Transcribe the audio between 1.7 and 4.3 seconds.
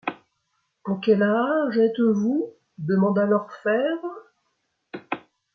estes-vous? demanda l’orphebvre.